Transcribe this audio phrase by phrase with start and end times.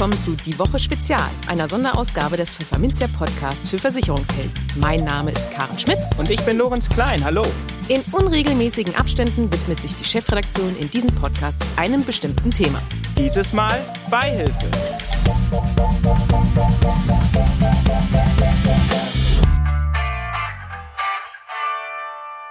[0.00, 4.50] willkommen zu Die Woche Spezial, einer Sonderausgabe des Pfefferminzia Podcasts für Versicherungshelden.
[4.76, 5.98] Mein Name ist Karen Schmidt.
[6.16, 7.22] Und ich bin Lorenz Klein.
[7.22, 7.44] Hallo.
[7.88, 12.80] In unregelmäßigen Abständen widmet sich die Chefredaktion in diesen Podcasts einem bestimmten Thema.
[13.18, 14.70] Dieses Mal Beihilfe.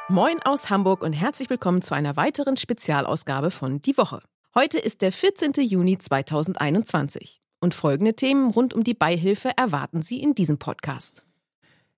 [0.07, 4.19] Moin aus Hamburg und herzlich willkommen zu einer weiteren Spezialausgabe von Die Woche.
[4.55, 5.51] Heute ist der 14.
[5.59, 11.23] Juni 2021 und folgende Themen rund um die Beihilfe erwarten Sie in diesem Podcast.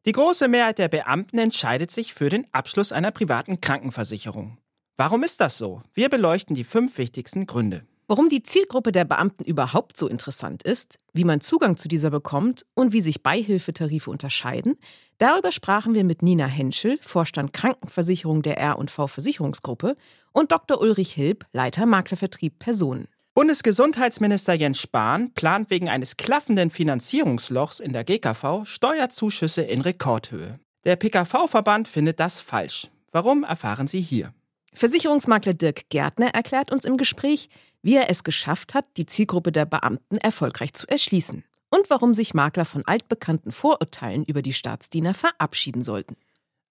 [0.05, 4.57] Die große Mehrheit der Beamten entscheidet sich für den Abschluss einer privaten Krankenversicherung.
[4.97, 5.81] Warum ist das so?
[5.93, 7.85] Wir beleuchten die fünf wichtigsten Gründe.
[8.07, 12.65] Warum die Zielgruppe der Beamten überhaupt so interessant ist, wie man Zugang zu dieser bekommt
[12.73, 14.75] und wie sich Beihilfetarife unterscheiden,
[15.19, 19.95] darüber sprachen wir mit Nina Henschel, Vorstand Krankenversicherung der R&V Versicherungsgruppe
[20.33, 20.79] und Dr.
[20.81, 23.07] Ulrich Hilb, Leiter Maklervertrieb Personen.
[23.33, 30.59] Bundesgesundheitsminister Jens Spahn plant wegen eines klaffenden Finanzierungslochs in der GKV Steuerzuschüsse in Rekordhöhe.
[30.83, 32.89] Der PKV-Verband findet das falsch.
[33.11, 34.33] Warum erfahren Sie hier?
[34.73, 37.49] Versicherungsmakler Dirk Gärtner erklärt uns im Gespräch,
[37.81, 42.33] wie er es geschafft hat, die Zielgruppe der Beamten erfolgreich zu erschließen und warum sich
[42.33, 46.15] Makler von altbekannten Vorurteilen über die Staatsdiener verabschieden sollten.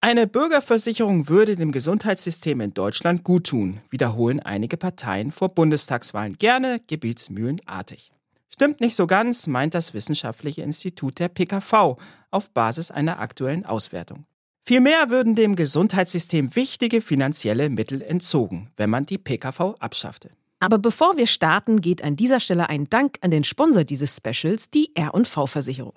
[0.03, 8.11] Eine Bürgerversicherung würde dem Gesundheitssystem in Deutschland guttun, wiederholen einige Parteien vor Bundestagswahlen gerne gebietsmühlenartig.
[8.49, 11.97] Stimmt nicht so ganz, meint das Wissenschaftliche Institut der PKV
[12.31, 14.25] auf Basis einer aktuellen Auswertung.
[14.63, 20.31] Vielmehr würden dem Gesundheitssystem wichtige finanzielle Mittel entzogen, wenn man die PKV abschaffte.
[20.59, 24.71] Aber bevor wir starten, geht an dieser Stelle ein Dank an den Sponsor dieses Specials,
[24.71, 25.93] die R&V-Versicherung.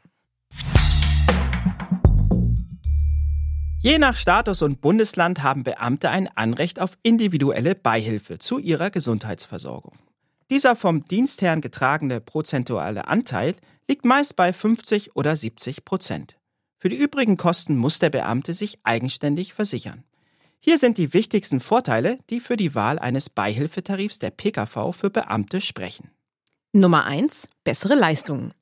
[3.84, 9.98] Je nach Status und Bundesland haben Beamte ein Anrecht auf individuelle Beihilfe zu ihrer Gesundheitsversorgung.
[10.48, 13.54] Dieser vom Dienstherrn getragene prozentuale Anteil
[13.86, 16.38] liegt meist bei 50 oder 70 Prozent.
[16.78, 20.02] Für die übrigen Kosten muss der Beamte sich eigenständig versichern.
[20.60, 25.60] Hier sind die wichtigsten Vorteile, die für die Wahl eines Beihilfetarifs der PKV für Beamte
[25.60, 26.10] sprechen.
[26.72, 27.50] Nummer 1.
[27.64, 28.54] Bessere Leistungen.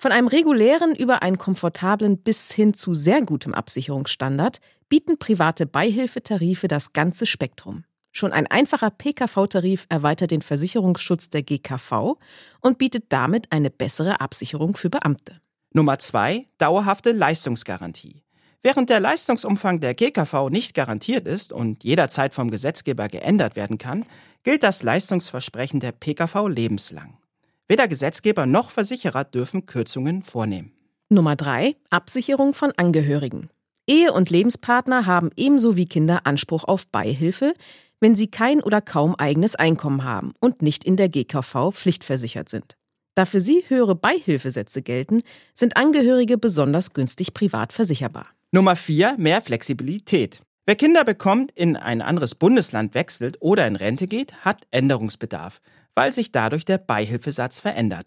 [0.00, 6.68] Von einem regulären über einen komfortablen bis hin zu sehr gutem Absicherungsstandard bieten private Beihilfetarife
[6.68, 7.84] das ganze Spektrum.
[8.12, 12.16] Schon ein einfacher PKV-Tarif erweitert den Versicherungsschutz der GKV
[12.60, 15.40] und bietet damit eine bessere Absicherung für Beamte.
[15.74, 18.22] Nummer zwei, dauerhafte Leistungsgarantie.
[18.62, 24.04] Während der Leistungsumfang der GKV nicht garantiert ist und jederzeit vom Gesetzgeber geändert werden kann,
[24.44, 27.18] gilt das Leistungsversprechen der PKV lebenslang.
[27.68, 30.72] Weder Gesetzgeber noch Versicherer dürfen Kürzungen vornehmen.
[31.10, 33.50] Nummer drei, Absicherung von Angehörigen.
[33.86, 37.52] Ehe- und Lebenspartner haben ebenso wie Kinder Anspruch auf Beihilfe,
[38.00, 42.76] wenn sie kein oder kaum eigenes Einkommen haben und nicht in der GKV pflichtversichert sind.
[43.14, 48.28] Da für sie höhere Beihilfesätze gelten, sind Angehörige besonders günstig privat versicherbar.
[48.50, 49.16] Nummer 4.
[49.18, 50.40] Mehr Flexibilität.
[50.68, 55.62] Wer Kinder bekommt, in ein anderes Bundesland wechselt oder in Rente geht, hat Änderungsbedarf,
[55.94, 58.04] weil sich dadurch der Beihilfesatz verändert.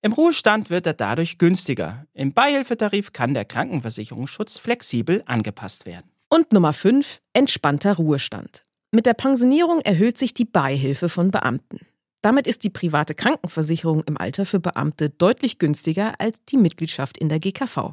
[0.00, 2.06] Im Ruhestand wird er dadurch günstiger.
[2.14, 6.10] Im Beihilfetarif kann der Krankenversicherungsschutz flexibel angepasst werden.
[6.30, 7.20] Und Nummer 5.
[7.34, 8.62] Entspannter Ruhestand.
[8.90, 11.80] Mit der Pensionierung erhöht sich die Beihilfe von Beamten.
[12.22, 17.28] Damit ist die private Krankenversicherung im Alter für Beamte deutlich günstiger als die Mitgliedschaft in
[17.28, 17.92] der GKV.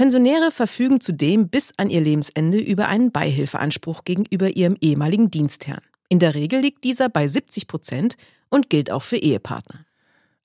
[0.00, 5.82] Pensionäre verfügen zudem bis an ihr Lebensende über einen Beihilfeanspruch gegenüber ihrem ehemaligen Dienstherrn.
[6.08, 8.14] In der Regel liegt dieser bei 70 Prozent
[8.48, 9.84] und gilt auch für Ehepartner.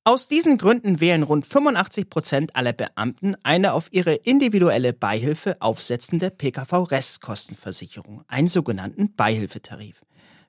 [0.04, 6.32] Aus diesen Gründen wählen rund 85 Prozent aller Beamten eine auf ihre individuelle Beihilfe aufsetzende
[6.32, 10.02] PKV-Restkostenversicherung, einen sogenannten Beihilfetarif.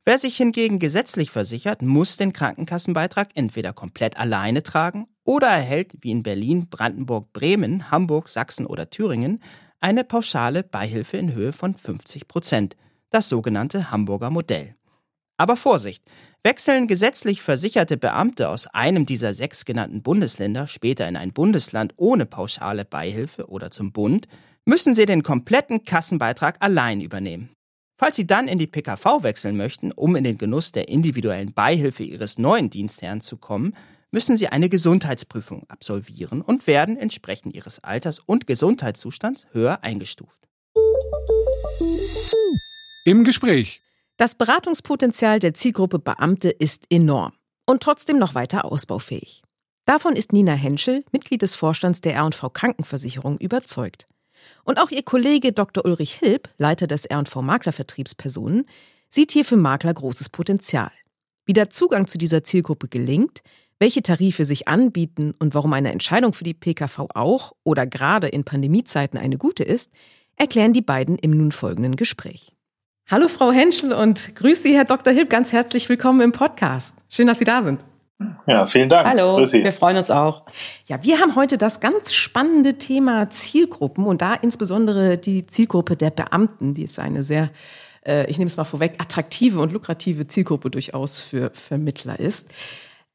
[0.08, 6.12] Wer sich hingegen gesetzlich versichert, muss den Krankenkassenbeitrag entweder komplett alleine tragen oder erhält, wie
[6.12, 9.42] in Berlin, Brandenburg, Bremen, Hamburg, Sachsen oder Thüringen,
[9.80, 12.76] eine pauschale Beihilfe in Höhe von 50 Prozent,
[13.10, 14.76] das sogenannte Hamburger Modell.
[15.38, 16.04] Aber Vorsicht!
[16.44, 22.26] Wechseln gesetzlich versicherte Beamte aus einem dieser sechs genannten Bundesländer später in ein Bundesland ohne
[22.26, 24.28] pauschale Beihilfe oder zum Bund,
[24.64, 27.55] müssen sie den kompletten Kassenbeitrag allein übernehmen.
[27.98, 32.02] Falls Sie dann in die PKV wechseln möchten, um in den Genuss der individuellen Beihilfe
[32.02, 33.74] Ihres neuen Dienstherrn zu kommen,
[34.10, 40.46] müssen Sie eine Gesundheitsprüfung absolvieren und werden entsprechend Ihres Alters und Gesundheitszustands höher eingestuft.
[43.06, 43.80] Im Gespräch.
[44.18, 47.32] Das Beratungspotenzial der Zielgruppe Beamte ist enorm
[47.64, 49.42] und trotzdem noch weiter ausbaufähig.
[49.86, 54.06] Davon ist Nina Henschel, Mitglied des Vorstands der R&V Krankenversicherung, überzeugt.
[54.64, 55.84] Und auch ihr Kollege Dr.
[55.84, 58.66] Ulrich Hilb, Leiter des R&V Maklervertriebspersonen,
[59.08, 60.90] sieht hier für Makler großes Potenzial.
[61.44, 63.42] Wie der Zugang zu dieser Zielgruppe gelingt,
[63.78, 68.42] Welche Tarife sich anbieten und warum eine Entscheidung für die PKV auch oder gerade in
[68.42, 69.92] Pandemiezeiten eine gute ist,
[70.36, 72.52] erklären die beiden im nun folgenden Gespräch.
[73.08, 75.12] Hallo Frau Henschel und grüße Sie, Herr Dr.
[75.12, 76.96] Hilb, ganz herzlich willkommen im Podcast.
[77.10, 77.84] Schön, dass Sie da sind.
[78.46, 79.06] Ja, vielen Dank.
[79.06, 80.44] Hallo, wir freuen uns auch.
[80.88, 86.10] Ja, wir haben heute das ganz spannende Thema Zielgruppen und da insbesondere die Zielgruppe der
[86.10, 87.50] Beamten, die ist eine sehr,
[88.06, 92.48] äh, ich nehme es mal vorweg, attraktive und lukrative Zielgruppe durchaus für Vermittler ist.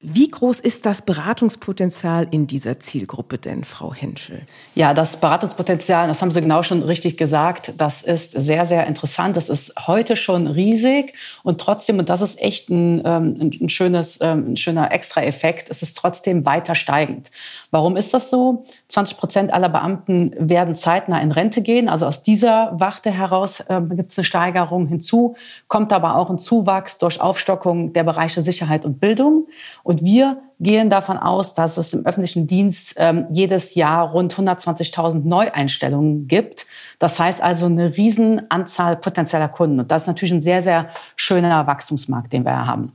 [0.03, 4.41] Wie groß ist das Beratungspotenzial in dieser Zielgruppe denn, Frau Henschel?
[4.73, 9.37] Ja, das Beratungspotenzial, das haben Sie genau schon richtig gesagt, das ist sehr, sehr interessant.
[9.37, 11.13] Das ist heute schon riesig
[11.43, 15.83] und trotzdem, und das ist echt ein, ähm, ein, schönes, ähm, ein schöner Extra-Effekt, es
[15.83, 17.29] ist trotzdem weiter steigend.
[17.71, 18.63] Warum ist das so?
[18.89, 21.87] 20 Prozent aller Beamten werden zeitnah in Rente gehen.
[21.87, 25.35] Also aus dieser Warte heraus äh, gibt es eine Steigerung hinzu,
[25.69, 29.47] kommt aber auch ein Zuwachs durch Aufstockung der Bereiche Sicherheit und Bildung.
[29.83, 35.25] Und wir gehen davon aus, dass es im öffentlichen Dienst ähm, jedes Jahr rund 120.000
[35.25, 36.67] Neueinstellungen gibt.
[36.99, 39.79] Das heißt also eine Riesenanzahl potenzieller Kunden.
[39.79, 42.91] Und das ist natürlich ein sehr, sehr schöner Wachstumsmarkt, den wir haben.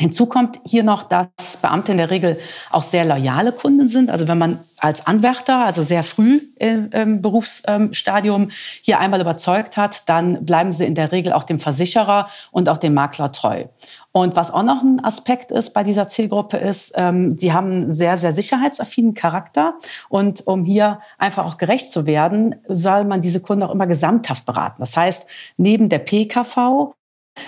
[0.00, 2.38] Hinzu kommt hier noch, dass Beamte in der Regel
[2.70, 4.10] auch sehr loyale Kunden sind.
[4.10, 8.50] Also wenn man als Anwärter, also sehr früh im Berufsstadium
[8.80, 12.76] hier einmal überzeugt hat, dann bleiben sie in der Regel auch dem Versicherer und auch
[12.76, 13.64] dem Makler treu.
[14.12, 17.92] Und was auch noch ein Aspekt ist bei dieser Zielgruppe ist, ähm, sie haben einen
[17.92, 19.74] sehr, sehr sicherheitsaffinen Charakter.
[20.08, 24.46] Und um hier einfach auch gerecht zu werden, soll man diese Kunden auch immer gesamthaft
[24.46, 24.76] beraten.
[24.78, 26.94] Das heißt, neben der PKV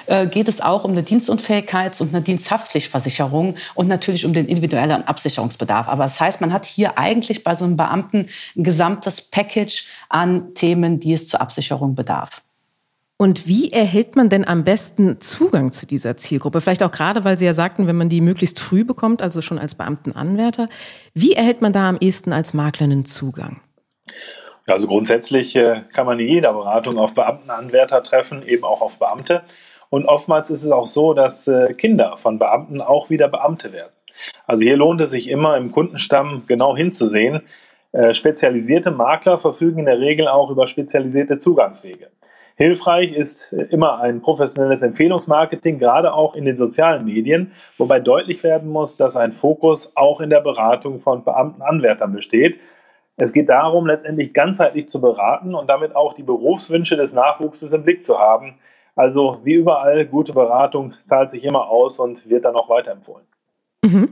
[0.06, 5.06] äh, geht es auch um eine Dienstunfähigkeits- und eine Diensthaftpflichtversicherung und natürlich um den individuellen
[5.06, 5.88] Absicherungsbedarf.
[5.88, 10.54] Aber das heißt, man hat hier eigentlich bei so einem Beamten ein gesamtes Package an
[10.54, 12.42] Themen, die es zur Absicherung bedarf.
[13.20, 16.62] Und wie erhält man denn am besten Zugang zu dieser Zielgruppe?
[16.62, 19.58] Vielleicht auch gerade, weil Sie ja sagten, wenn man die möglichst früh bekommt, also schon
[19.58, 20.70] als Beamtenanwärter.
[21.12, 23.60] Wie erhält man da am ehesten als Makler einen Zugang?
[24.66, 29.42] Also grundsätzlich äh, kann man in jeder Beratung auf Beamtenanwärter treffen, eben auch auf Beamte.
[29.90, 33.92] Und oftmals ist es auch so, dass äh, Kinder von Beamten auch wieder Beamte werden.
[34.46, 37.42] Also hier lohnt es sich immer im Kundenstamm genau hinzusehen.
[37.92, 42.08] Äh, spezialisierte Makler verfügen in der Regel auch über spezialisierte Zugangswege.
[42.54, 48.44] Hilfreich ist äh, immer ein professionelles Empfehlungsmarketing, gerade auch in den sozialen Medien, wobei deutlich
[48.44, 52.60] werden muss, dass ein Fokus auch in der Beratung von Beamtenanwärtern besteht.
[53.16, 57.82] Es geht darum, letztendlich ganzheitlich zu beraten und damit auch die Berufswünsche des Nachwuchses im
[57.82, 58.58] Blick zu haben.
[59.00, 63.24] Also wie überall, gute Beratung zahlt sich immer aus und wird dann auch weiterempfohlen.
[63.82, 64.10] Mhm.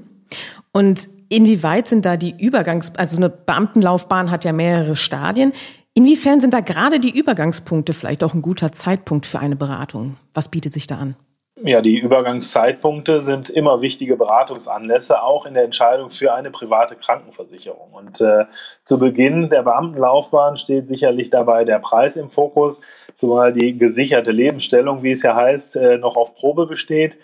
[0.73, 5.53] Und inwieweit sind da die Übergangs-, also eine Beamtenlaufbahn hat ja mehrere Stadien.
[5.93, 10.17] Inwiefern sind da gerade die Übergangspunkte vielleicht auch ein guter Zeitpunkt für eine Beratung?
[10.33, 11.17] Was bietet sich da an?
[11.65, 17.93] Ja, die Übergangszeitpunkte sind immer wichtige Beratungsanlässe, auch in der Entscheidung für eine private Krankenversicherung.
[17.93, 18.45] Und äh,
[18.85, 22.81] zu Beginn der Beamtenlaufbahn steht sicherlich dabei der Preis im Fokus,
[23.15, 27.17] zumal die gesicherte Lebensstellung, wie es ja heißt, äh, noch auf Probe besteht.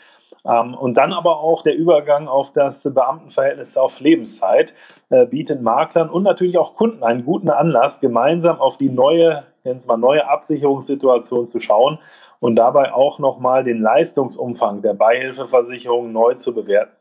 [0.45, 4.75] Ähm, und dann aber auch der Übergang auf das Beamtenverhältnis auf Lebenszeit
[5.11, 9.81] äh, bietet Maklern und natürlich auch Kunden einen guten Anlass, gemeinsam auf die neue, nennen
[9.87, 12.01] mal neue Absicherungssituation zu schauen
[12.45, 16.93] und dabei auch nochmal den Leistungsumfang der Beihilfeversicherung neu zu bewerten.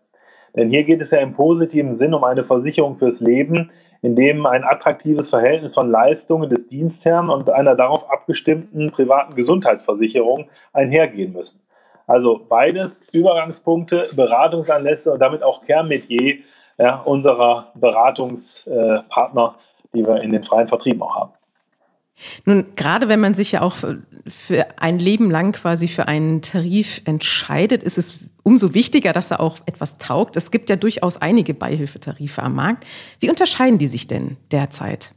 [0.56, 3.70] Denn hier geht es ja im positiven Sinn um eine Versicherung fürs Leben,
[4.02, 10.46] in dem ein attraktives Verhältnis von Leistungen des Dienstherrn und einer darauf abgestimmten privaten Gesundheitsversicherung
[10.72, 11.60] einhergehen müssen.
[12.08, 16.38] Also beides Übergangspunkte, Beratungsanlässe und damit auch Kernmetier
[16.78, 19.56] ja, unserer Beratungspartner,
[19.94, 21.34] die wir in den freien Vertrieben auch haben.
[22.46, 23.76] Nun, gerade wenn man sich ja auch
[24.28, 29.40] für ein Leben lang quasi für einen Tarif entscheidet, ist es umso wichtiger, dass er
[29.40, 30.38] auch etwas taugt.
[30.38, 32.86] Es gibt ja durchaus einige Beihilfetarife am Markt.
[33.20, 35.14] Wie unterscheiden die sich denn derzeit?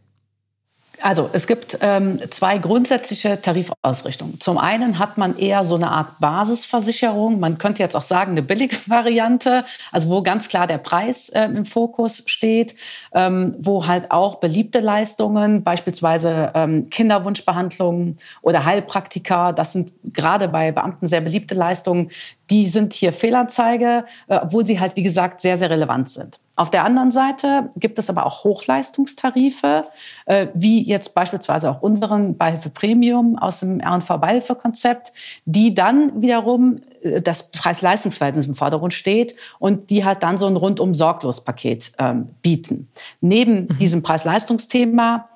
[1.03, 4.41] Also es gibt ähm, zwei grundsätzliche Tarifausrichtungen.
[4.41, 7.39] Zum einen hat man eher so eine Art Basisversicherung.
[7.39, 11.45] Man könnte jetzt auch sagen eine billige Variante, also wo ganz klar der Preis äh,
[11.45, 12.77] im Fokus steht,
[13.13, 20.73] ähm, wo halt auch beliebte Leistungen, beispielsweise ähm, Kinderwunschbehandlungen oder Heilpraktika, das sind gerade bei
[20.73, 22.11] Beamten sehr beliebte Leistungen,
[22.49, 26.41] die sind hier Fehlanzeige, äh, obwohl sie halt, wie gesagt, sehr, sehr relevant sind.
[26.57, 29.85] Auf der anderen Seite gibt es aber auch Hochleistungstarife,
[30.25, 35.13] äh, wie jetzt beispielsweise auch unseren Beihilfe Premium aus dem RNV Beihilfekonzept,
[35.45, 40.57] die dann wiederum äh, das Preis-Leistungs-Verhältnis im Vordergrund steht und die halt dann so ein
[40.57, 42.89] rundum sorglos Paket ähm, bieten.
[43.21, 43.79] Neben mhm.
[43.79, 45.29] diesem Preis-Leistungsthema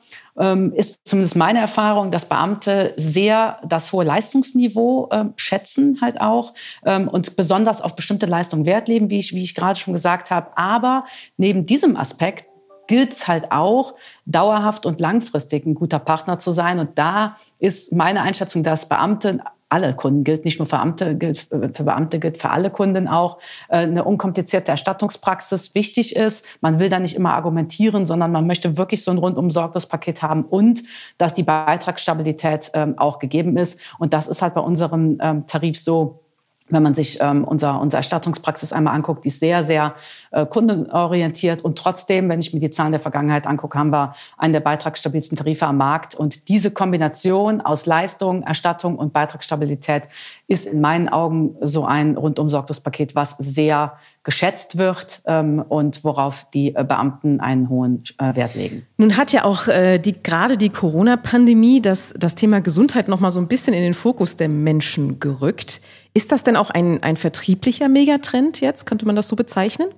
[0.75, 6.55] ist zumindest meine Erfahrung, dass Beamte sehr das hohe Leistungsniveau ähm, schätzen halt auch
[6.85, 10.31] ähm, und besonders auf bestimmte Leistungen Wert legen, wie ich, wie ich gerade schon gesagt
[10.31, 10.57] habe.
[10.57, 11.05] Aber
[11.37, 12.47] neben diesem Aspekt
[12.87, 13.95] gilt es halt auch,
[14.25, 16.81] dauerhaft und langfristig ein guter Partner zu sein.
[16.81, 21.39] Und da ist meine Einschätzung, dass Beamte alle Kunden gilt, nicht nur für Beamte, gilt,
[21.39, 26.45] für Beamte gilt für alle Kunden auch, äh, eine unkomplizierte Erstattungspraxis wichtig ist.
[26.61, 30.23] Man will da nicht immer argumentieren, sondern man möchte wirklich so ein rundum sorglos Paket
[30.23, 30.83] haben und
[31.19, 33.81] dass die Beitragsstabilität ähm, auch gegeben ist.
[33.99, 36.21] Und das ist halt bei unserem ähm, Tarif so,
[36.71, 39.95] wenn man sich ähm, unser, unsere Erstattungspraxis einmal anguckt, die ist sehr, sehr
[40.31, 41.62] äh, kundenorientiert.
[41.62, 45.37] Und trotzdem, wenn ich mir die Zahlen der Vergangenheit angucke, haben wir einen der beitragsstabilsten
[45.37, 46.15] Tarife am Markt.
[46.15, 50.09] Und diese Kombination aus Leistung, Erstattung und Beitragsstabilität
[50.50, 56.02] ist in meinen Augen so ein rundum sorglos Paket, was sehr geschätzt wird ähm, und
[56.02, 58.85] worauf die äh, Beamten einen hohen äh, Wert legen.
[58.97, 63.30] Nun hat ja auch äh, die, gerade die Corona-Pandemie das, das Thema Gesundheit noch mal
[63.30, 65.80] so ein bisschen in den Fokus der Menschen gerückt.
[66.14, 68.87] Ist das denn auch ein, ein vertrieblicher Megatrend jetzt?
[68.87, 69.90] Könnte man das so bezeichnen?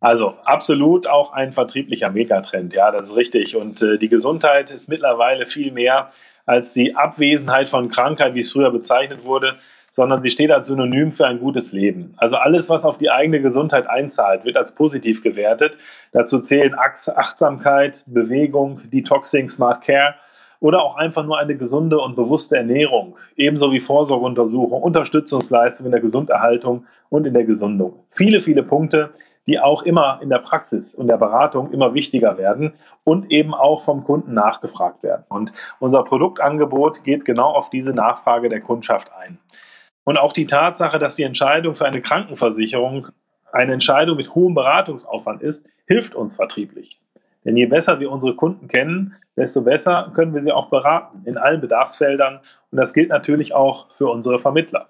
[0.00, 3.56] Also absolut auch ein vertrieblicher Megatrend, ja, das ist richtig.
[3.56, 6.12] Und äh, die Gesundheit ist mittlerweile viel mehr
[6.44, 9.56] als die Abwesenheit von Krankheit, wie es früher bezeichnet wurde,
[9.96, 12.12] sondern sie steht als Synonym für ein gutes Leben.
[12.18, 15.78] Also alles, was auf die eigene Gesundheit einzahlt, wird als positiv gewertet.
[16.12, 20.14] Dazu zählen Achtsamkeit, Bewegung, Detoxing, Smart Care
[20.60, 26.02] oder auch einfach nur eine gesunde und bewusste Ernährung, ebenso wie Vorsorgeuntersuchung, Unterstützungsleistung in der
[26.02, 27.94] Gesunderhaltung und in der Gesundung.
[28.10, 29.14] Viele, viele Punkte,
[29.46, 32.74] die auch immer in der Praxis und der Beratung immer wichtiger werden
[33.04, 35.24] und eben auch vom Kunden nachgefragt werden.
[35.30, 39.38] Und unser Produktangebot geht genau auf diese Nachfrage der Kundschaft ein.
[40.06, 43.08] Und auch die Tatsache, dass die Entscheidung für eine Krankenversicherung
[43.50, 47.00] eine Entscheidung mit hohem Beratungsaufwand ist, hilft uns vertrieblich.
[47.44, 51.36] Denn je besser wir unsere Kunden kennen, desto besser können wir sie auch beraten in
[51.36, 52.38] allen Bedarfsfeldern.
[52.70, 54.86] Und das gilt natürlich auch für unsere Vermittler.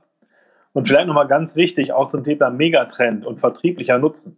[0.74, 4.36] Und vielleicht nochmal ganz wichtig, auch zum Thema Megatrend und vertrieblicher Nutzen.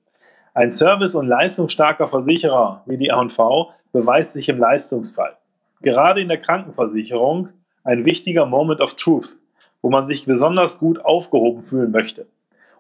[0.55, 5.37] Ein service- und leistungsstarker Versicherer wie die A&V beweist sich im Leistungsfall.
[5.83, 7.49] Gerade in der Krankenversicherung
[7.83, 9.38] ein wichtiger Moment of Truth
[9.83, 12.27] wo man sich besonders gut aufgehoben fühlen möchte.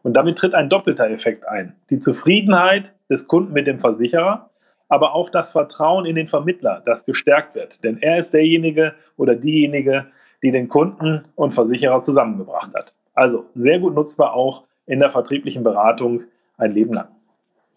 [0.02, 1.74] Und damit tritt ein doppelter Effekt ein.
[1.90, 4.50] Die Zufriedenheit des Kunden mit dem Versicherer,
[4.88, 7.82] aber auch das Vertrauen in den Vermittler, das gestärkt wird.
[7.84, 10.06] Denn er ist derjenige oder diejenige,
[10.42, 12.94] die den Kunden und Versicherer zusammengebracht hat.
[13.14, 16.22] Also sehr gut nutzbar auch in der vertrieblichen Beratung
[16.56, 17.08] ein Leben lang.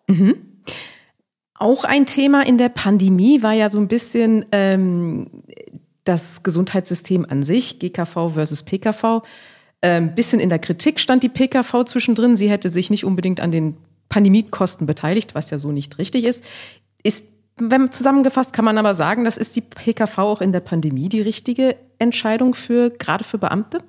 [0.07, 0.63] Mhm.
[1.55, 5.43] Auch ein Thema in der Pandemie war ja so ein bisschen ähm,
[6.03, 9.03] das Gesundheitssystem an sich, GKV versus PKV.
[9.03, 9.22] Ein
[9.81, 12.36] ähm, bisschen in der Kritik stand die PKV zwischendrin.
[12.36, 13.77] Sie hätte sich nicht unbedingt an den
[14.10, 16.43] Pandemiekosten beteiligt, was ja so nicht richtig ist.
[17.03, 17.25] Ist
[17.58, 21.22] wenn zusammengefasst kann man aber sagen, das ist die PKV auch in der Pandemie die
[21.22, 23.84] richtige Entscheidung für gerade für Beamte?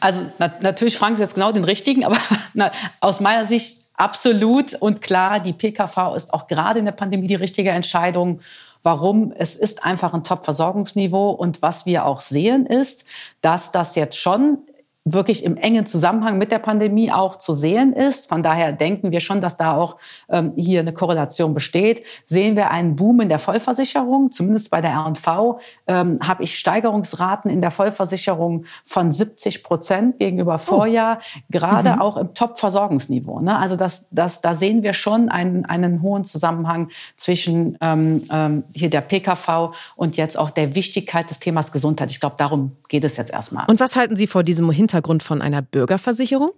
[0.00, 2.18] Also na, natürlich fragen Sie jetzt genau den richtigen, aber
[2.54, 7.26] na, aus meiner Sicht absolut und klar, die PKV ist auch gerade in der Pandemie
[7.26, 8.40] die richtige Entscheidung.
[8.82, 9.32] Warum?
[9.36, 11.30] Es ist einfach ein Top-Versorgungsniveau.
[11.30, 13.04] Und was wir auch sehen, ist,
[13.40, 14.58] dass das jetzt schon
[15.04, 18.28] wirklich im engen Zusammenhang mit der Pandemie auch zu sehen ist.
[18.28, 19.96] Von daher denken wir schon, dass da auch
[20.28, 22.04] ähm, hier eine Korrelation besteht.
[22.24, 27.50] Sehen wir einen Boom in der Vollversicherung, zumindest bei der R&V ähm, habe ich Steigerungsraten
[27.50, 30.58] in der Vollversicherung von 70 Prozent gegenüber oh.
[30.58, 31.40] Vorjahr, oh.
[31.50, 32.00] gerade mhm.
[32.00, 33.40] auch im Top-Versorgungsniveau.
[33.40, 33.58] Ne?
[33.58, 38.90] Also das, das, da sehen wir schon einen, einen hohen Zusammenhang zwischen ähm, ähm hier
[38.90, 42.10] der PKV und jetzt auch der Wichtigkeit des Themas Gesundheit.
[42.10, 43.64] Ich glaube, darum geht es jetzt erstmal.
[43.66, 44.91] Und was halten Sie vor diesem Hintergrund?
[44.92, 46.50] Hintergrund von einer Bürgerversicherung?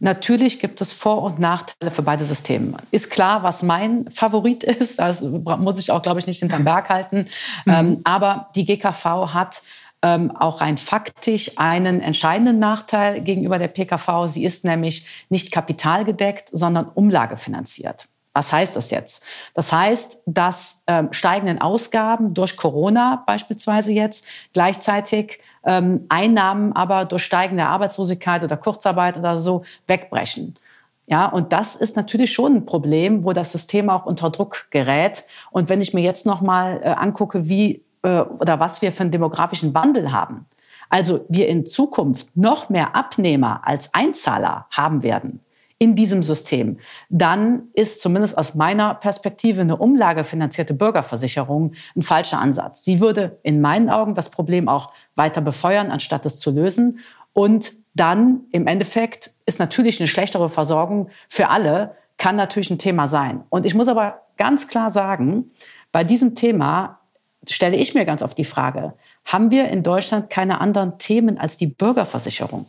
[0.00, 2.76] Natürlich gibt es Vor- und Nachteile für beide Systeme.
[2.90, 4.98] Ist klar, was mein Favorit ist.
[4.98, 7.26] Das muss ich auch, glaube ich, nicht hinterm Berg halten.
[7.64, 7.72] Mhm.
[7.72, 9.62] Ähm, aber die GKV hat
[10.02, 14.26] ähm, auch rein faktisch einen entscheidenden Nachteil gegenüber der PKV.
[14.26, 18.08] Sie ist nämlich nicht kapitalgedeckt, sondern umlagefinanziert.
[18.38, 19.24] Was heißt das jetzt?
[19.54, 27.24] Das heißt, dass ähm, steigenden Ausgaben durch Corona beispielsweise jetzt gleichzeitig ähm, Einnahmen aber durch
[27.24, 30.54] steigende Arbeitslosigkeit oder Kurzarbeit oder so wegbrechen.
[31.08, 35.24] Ja, und das ist natürlich schon ein Problem, wo das System auch unter Druck gerät.
[35.50, 39.00] Und wenn ich mir jetzt noch mal äh, angucke, wie äh, oder was wir für
[39.00, 40.46] einen demografischen Wandel haben,
[40.90, 45.40] also wir in Zukunft noch mehr Abnehmer als Einzahler haben werden,
[45.78, 52.84] in diesem System, dann ist zumindest aus meiner Perspektive eine umlagefinanzierte Bürgerversicherung ein falscher Ansatz.
[52.84, 56.98] Sie würde in meinen Augen das Problem auch weiter befeuern, anstatt es zu lösen.
[57.32, 63.06] Und dann im Endeffekt ist natürlich eine schlechtere Versorgung für alle, kann natürlich ein Thema
[63.06, 63.44] sein.
[63.48, 65.52] Und ich muss aber ganz klar sagen,
[65.92, 66.98] bei diesem Thema
[67.48, 68.94] stelle ich mir ganz oft die Frage,
[69.24, 72.66] haben wir in Deutschland keine anderen Themen als die Bürgerversicherung?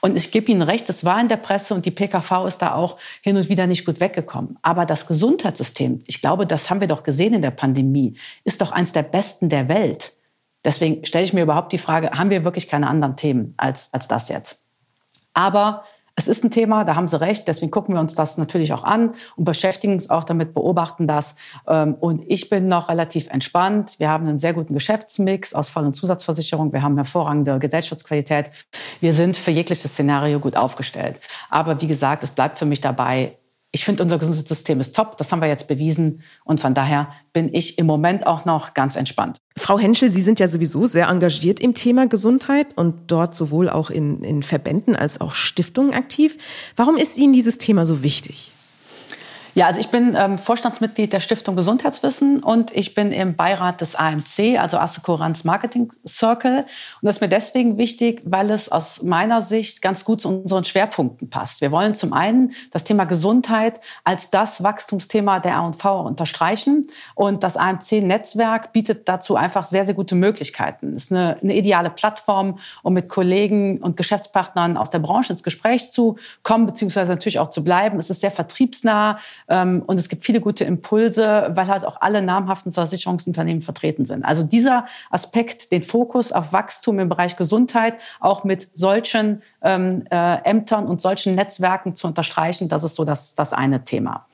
[0.00, 2.74] Und ich gebe Ihnen recht, es war in der Presse und die PKV ist da
[2.74, 4.58] auch hin und wieder nicht gut weggekommen.
[4.62, 8.72] Aber das Gesundheitssystem, ich glaube, das haben wir doch gesehen in der Pandemie, ist doch
[8.72, 10.12] eins der besten der Welt.
[10.64, 14.08] Deswegen stelle ich mir überhaupt die Frage, haben wir wirklich keine anderen Themen als, als
[14.08, 14.64] das jetzt?
[15.34, 15.84] Aber
[16.22, 17.48] es ist ein Thema, da haben Sie recht.
[17.48, 21.36] Deswegen gucken wir uns das natürlich auch an und beschäftigen uns auch damit, beobachten das.
[21.66, 23.98] Ähm, und ich bin noch relativ entspannt.
[23.98, 26.72] Wir haben einen sehr guten Geschäftsmix aus Voll- und Zusatzversicherung.
[26.72, 28.50] Wir haben hervorragende Gesellschaftsqualität.
[29.00, 31.18] Wir sind für jegliches Szenario gut aufgestellt.
[31.50, 33.36] Aber wie gesagt, es bleibt für mich dabei,
[33.74, 35.16] ich finde, unser Gesundheitssystem ist top.
[35.16, 36.22] Das haben wir jetzt bewiesen.
[36.44, 39.38] Und von daher bin ich im Moment auch noch ganz entspannt.
[39.56, 43.88] Frau Henschel, Sie sind ja sowieso sehr engagiert im Thema Gesundheit und dort sowohl auch
[43.88, 46.36] in, in Verbänden als auch Stiftungen aktiv.
[46.76, 48.52] Warum ist Ihnen dieses Thema so wichtig?
[49.54, 53.94] Ja, also ich bin ähm, Vorstandsmitglied der Stiftung Gesundheitswissen und ich bin im Beirat des
[53.94, 56.60] AMC, also Assekuranz Marketing Circle.
[56.60, 56.66] Und
[57.02, 61.28] das ist mir deswegen wichtig, weil es aus meiner Sicht ganz gut zu unseren Schwerpunkten
[61.28, 61.60] passt.
[61.60, 66.86] Wir wollen zum einen das Thema Gesundheit als das Wachstumsthema der A&V unterstreichen.
[67.14, 70.94] Und das AMC-Netzwerk bietet dazu einfach sehr, sehr gute Möglichkeiten.
[70.94, 75.42] Es ist eine, eine ideale Plattform, um mit Kollegen und Geschäftspartnern aus der Branche ins
[75.42, 77.98] Gespräch zu kommen, beziehungsweise natürlich auch zu bleiben.
[77.98, 79.18] Es ist sehr vertriebsnah.
[79.48, 84.24] Ähm, und es gibt viele gute Impulse, weil halt auch alle namhaften Versicherungsunternehmen vertreten sind.
[84.24, 90.36] Also dieser Aspekt, den Fokus auf Wachstum im Bereich Gesundheit, auch mit solchen ähm, äh,
[90.44, 94.26] Ämtern und solchen Netzwerken zu unterstreichen, das ist so das, das eine Thema.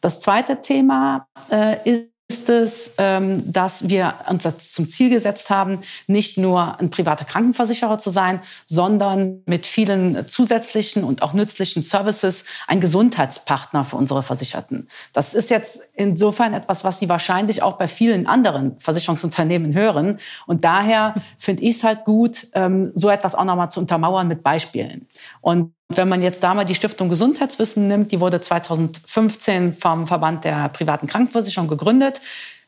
[0.00, 5.80] Das zweite Thema äh, ist, ist es, ähm, dass wir uns zum Ziel gesetzt haben,
[6.06, 12.44] nicht nur ein privater Krankenversicherer zu sein, sondern mit vielen zusätzlichen und auch nützlichen Services
[12.66, 14.88] ein Gesundheitspartner für unsere Versicherten.
[15.14, 20.18] Das ist jetzt insofern etwas, was Sie wahrscheinlich auch bei vielen anderen Versicherungsunternehmen hören.
[20.46, 24.42] Und daher finde ich es halt gut, ähm, so etwas auch nochmal zu untermauern mit
[24.42, 25.08] Beispielen.
[25.40, 30.44] Und wenn man jetzt da mal die Stiftung Gesundheitswissen nimmt, die wurde 2015 vom Verband
[30.44, 32.20] der privaten Krankenversicherung gegründet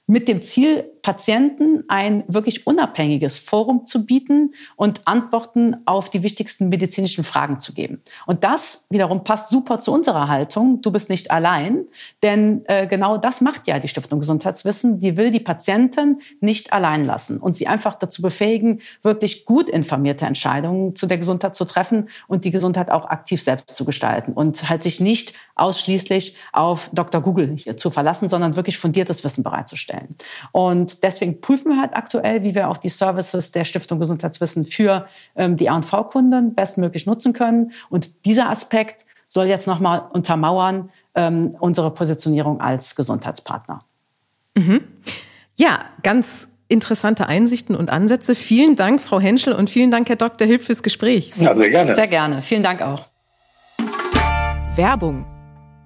[0.06, 6.68] mit dem Ziel, Patienten ein wirklich unabhängiges Forum zu bieten und Antworten auf die wichtigsten
[6.68, 8.02] medizinischen Fragen zu geben.
[8.26, 10.80] Und das wiederum passt super zu unserer Haltung.
[10.82, 11.86] Du bist nicht allein,
[12.22, 15.00] denn äh, genau das macht ja die Stiftung Gesundheitswissen.
[15.00, 20.26] Die will die Patienten nicht allein lassen und sie einfach dazu befähigen, wirklich gut informierte
[20.26, 24.68] Entscheidungen zu der Gesundheit zu treffen und die Gesundheit auch aktiv selbst zu gestalten und
[24.68, 27.20] halt sich nicht ausschließlich auf Dr.
[27.20, 30.16] Google zu verlassen, sondern wirklich fundiertes Wissen bereitzustellen.
[30.52, 35.06] Und deswegen prüfen wir halt aktuell, wie wir auch die Services der Stiftung Gesundheitswissen für
[35.36, 37.72] ähm, die A&V-Kunden bestmöglich nutzen können.
[37.88, 43.80] Und dieser Aspekt soll jetzt nochmal untermauern ähm, unsere Positionierung als Gesundheitspartner.
[44.56, 44.82] Mhm.
[45.56, 48.34] Ja, ganz interessante Einsichten und Ansätze.
[48.34, 50.46] Vielen Dank, Frau Henschel, und vielen Dank, Herr Dr.
[50.46, 51.32] Hilf, fürs Gespräch.
[51.36, 51.94] Ja, sehr gerne.
[51.94, 52.42] Sehr gerne.
[52.42, 53.06] Vielen Dank auch.
[54.76, 55.26] Werbung.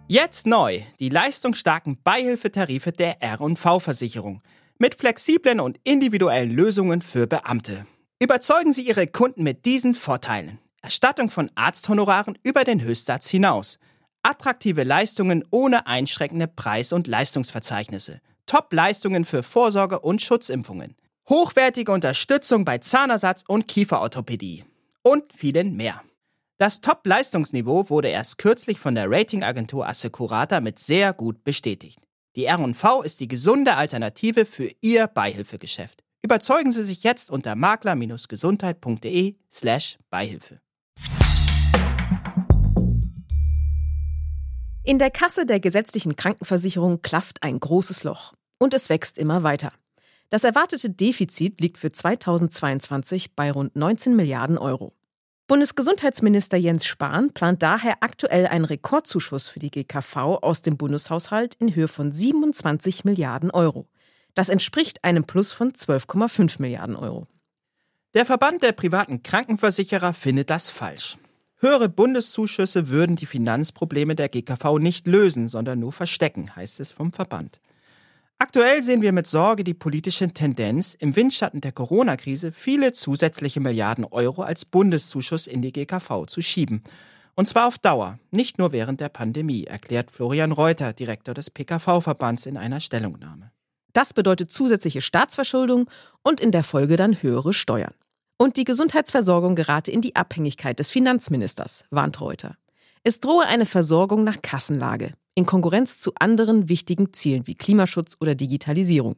[0.07, 4.43] Jetzt neu die leistungsstarken Beihilfetarife der R&V-Versicherung
[4.79, 7.87] mit flexiblen und individuellen Lösungen für Beamte.
[8.21, 10.59] Überzeugen Sie Ihre Kunden mit diesen Vorteilen.
[10.83, 13.79] Erstattung von Arzthonoraren über den Höchstsatz hinaus.
[14.23, 18.21] Attraktive Leistungen ohne einschränkende Preis- und Leistungsverzeichnisse.
[18.47, 20.97] Top-Leistungen für Vorsorge und Schutzimpfungen.
[21.29, 24.65] Hochwertige Unterstützung bei Zahnersatz und Kieferorthopädie.
[25.03, 26.03] Und vielen mehr.
[26.59, 32.04] Das Top-Leistungsniveau wurde erst kürzlich von der Ratingagentur Assecurata mit sehr gut bestätigt.
[32.37, 36.03] Die R&V ist die gesunde Alternative für Ihr Beihilfegeschäft.
[36.21, 40.61] Überzeugen Sie sich jetzt unter makler-gesundheit.de slash Beihilfe.
[44.83, 48.33] In der Kasse der gesetzlichen Krankenversicherung klafft ein großes Loch.
[48.59, 49.73] Und es wächst immer weiter.
[50.29, 54.93] Das erwartete Defizit liegt für 2022 bei rund 19 Milliarden Euro.
[55.47, 61.75] Bundesgesundheitsminister Jens Spahn plant daher aktuell einen Rekordzuschuss für die GKV aus dem Bundeshaushalt in
[61.75, 63.87] Höhe von 27 Milliarden Euro.
[64.33, 67.27] Das entspricht einem Plus von 12,5 Milliarden Euro.
[68.15, 71.19] Der Verband der privaten Krankenversicherer findet das falsch.
[71.57, 77.13] Höhere Bundeszuschüsse würden die Finanzprobleme der GKV nicht lösen, sondern nur verstecken, heißt es vom
[77.13, 77.61] Verband.
[78.47, 84.05] Aktuell sehen wir mit Sorge die politische Tendenz, im Windschatten der Corona-Krise viele zusätzliche Milliarden
[84.05, 86.85] Euro als Bundeszuschuss in die GKV zu schieben.
[87.37, 92.45] Und zwar auf Dauer, nicht nur während der Pandemie, erklärt Florian Reuter, Direktor des PKV-Verbands
[92.45, 93.51] in einer Stellungnahme.
[93.95, 95.89] Das bedeutet zusätzliche Staatsverschuldung
[96.23, 97.95] und in der Folge dann höhere Steuern.
[98.37, 102.59] Und die Gesundheitsversorgung gerate in die Abhängigkeit des Finanzministers, warnt Reuter.
[103.07, 108.35] Es drohe eine Versorgung nach Kassenlage, in Konkurrenz zu anderen wichtigen Zielen wie Klimaschutz oder
[108.35, 109.17] Digitalisierung.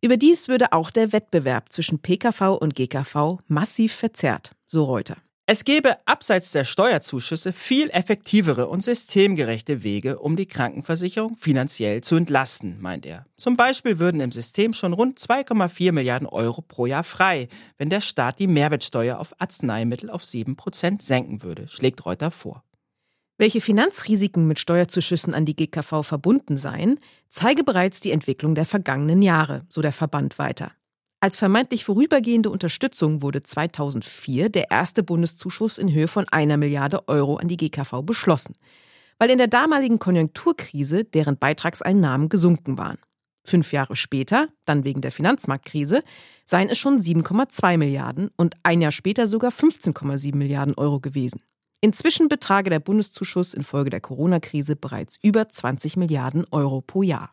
[0.00, 5.18] Überdies würde auch der Wettbewerb zwischen PKV und GKV massiv verzerrt, so Reuter.
[5.44, 12.16] Es gäbe abseits der Steuerzuschüsse viel effektivere und systemgerechte Wege, um die Krankenversicherung finanziell zu
[12.16, 13.26] entlasten, meint er.
[13.36, 18.00] Zum Beispiel würden im System schon rund 2,4 Milliarden Euro pro Jahr frei, wenn der
[18.00, 22.64] Staat die Mehrwertsteuer auf Arzneimittel auf 7 Prozent senken würde, schlägt Reuter vor.
[23.36, 29.22] Welche Finanzrisiken mit Steuerzuschüssen an die GKV verbunden seien, zeige bereits die Entwicklung der vergangenen
[29.22, 30.70] Jahre, so der Verband weiter.
[31.18, 37.36] Als vermeintlich vorübergehende Unterstützung wurde 2004 der erste Bundeszuschuss in Höhe von einer Milliarde Euro
[37.36, 38.54] an die GKV beschlossen,
[39.18, 42.98] weil in der damaligen Konjunkturkrise deren Beitragseinnahmen gesunken waren.
[43.44, 46.02] Fünf Jahre später, dann wegen der Finanzmarktkrise,
[46.44, 51.42] seien es schon 7,2 Milliarden und ein Jahr später sogar 15,7 Milliarden Euro gewesen.
[51.84, 57.30] Inzwischen betrage der Bundeszuschuss infolge der Corona-Krise bereits über 20 Milliarden Euro pro Jahr.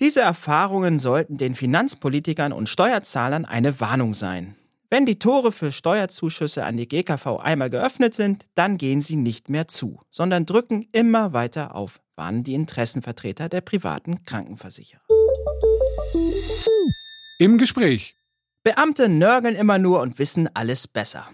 [0.00, 4.56] Diese Erfahrungen sollten den Finanzpolitikern und Steuerzahlern eine Warnung sein.
[4.88, 9.50] Wenn die Tore für Steuerzuschüsse an die GKV einmal geöffnet sind, dann gehen sie nicht
[9.50, 15.02] mehr zu, sondern drücken immer weiter auf, warnen die Interessenvertreter der privaten Krankenversicherer.
[17.38, 18.14] Im Gespräch.
[18.62, 21.28] Beamte nörgeln immer nur und wissen alles besser.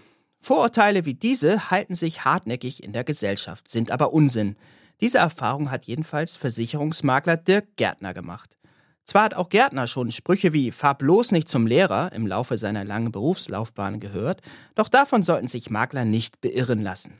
[0.47, 4.55] Vorurteile wie diese halten sich hartnäckig in der Gesellschaft, sind aber Unsinn.
[5.01, 8.57] Diese Erfahrung hat jedenfalls Versicherungsmakler Dirk Gärtner gemacht.
[9.03, 12.85] Zwar hat auch Gärtner schon Sprüche wie Fahr bloß nicht zum Lehrer im Laufe seiner
[12.85, 14.41] langen Berufslaufbahn gehört,
[14.75, 17.19] doch davon sollten sich Makler nicht beirren lassen.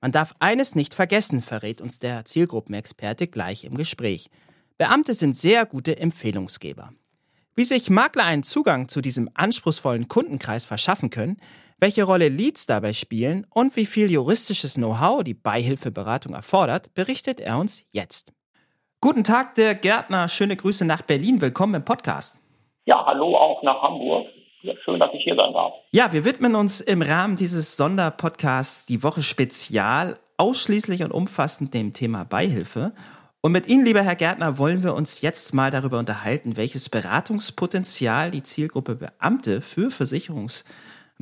[0.00, 4.30] Man darf eines nicht vergessen, verrät uns der Zielgruppenexperte gleich im Gespräch.
[4.78, 6.92] Beamte sind sehr gute Empfehlungsgeber.
[7.56, 11.38] Wie sich Makler einen Zugang zu diesem anspruchsvollen Kundenkreis verschaffen können,
[11.82, 17.58] welche Rolle Leads dabei spielen und wie viel juristisches Know-how die Beihilfeberatung erfordert, berichtet er
[17.58, 18.32] uns jetzt.
[19.00, 20.28] Guten Tag, der Gärtner.
[20.28, 21.40] Schöne Grüße nach Berlin.
[21.40, 22.38] Willkommen im Podcast.
[22.84, 24.28] Ja, hallo auch nach Hamburg.
[24.62, 25.72] Ja, schön, dass ich hier sein darf.
[25.90, 31.92] Ja, wir widmen uns im Rahmen dieses Sonderpodcasts die Woche Spezial ausschließlich und umfassend dem
[31.92, 32.92] Thema Beihilfe.
[33.40, 38.30] Und mit Ihnen, lieber Herr Gärtner, wollen wir uns jetzt mal darüber unterhalten, welches Beratungspotenzial
[38.30, 39.90] die Zielgruppe Beamte für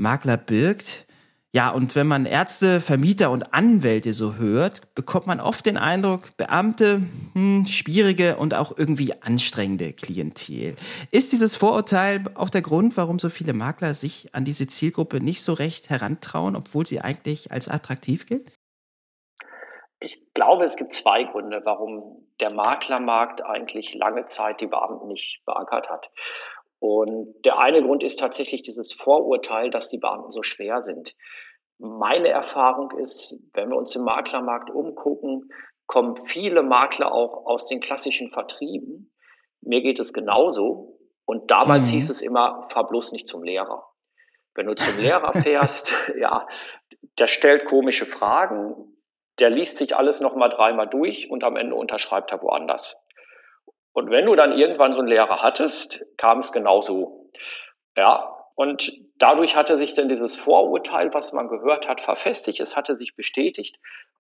[0.01, 1.07] Versicherungsmakler birgt.
[1.53, 6.37] Ja, und wenn man Ärzte, Vermieter und Anwälte so hört, bekommt man oft den Eindruck,
[6.37, 10.77] Beamte, hm, schwierige und auch irgendwie anstrengende Klientel.
[11.11, 15.43] Ist dieses Vorurteil auch der Grund, warum so viele Makler sich an diese Zielgruppe nicht
[15.43, 18.49] so recht herantrauen, obwohl sie eigentlich als attraktiv gilt?
[19.99, 25.43] Ich glaube, es gibt zwei Gründe, warum der Maklermarkt eigentlich lange Zeit die Beamten nicht
[25.45, 26.11] beackert hat.
[26.81, 31.15] Und der eine Grund ist tatsächlich dieses Vorurteil, dass die Beamten so schwer sind.
[31.79, 35.51] Meine Erfahrung ist, wenn wir uns im Maklermarkt umgucken,
[35.87, 39.13] kommen viele Makler auch aus den klassischen Vertrieben.
[39.61, 40.99] Mir geht es genauso.
[41.27, 41.93] Und damals mhm.
[41.93, 43.87] hieß es immer, fahr bloß nicht zum Lehrer.
[44.55, 46.47] Wenn du zum Lehrer fährst, ja,
[47.19, 48.75] der stellt komische Fragen,
[49.39, 52.97] der liest sich alles nochmal dreimal durch und am Ende unterschreibt er woanders.
[53.93, 57.31] Und wenn du dann irgendwann so einen Lehrer hattest, kam es genauso.
[57.97, 62.61] Ja, und dadurch hatte sich dann dieses Vorurteil, was man gehört hat, verfestigt.
[62.61, 63.79] Es hatte sich bestätigt,